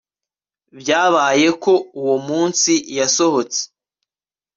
Byabaye 0.79 1.47
ko 1.63 1.73
uwo 2.01 2.15
munsi 2.27 2.71
yasohotse 2.97 3.61